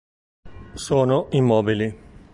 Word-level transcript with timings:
Sono 0.73 1.27
immobili. 1.29 1.93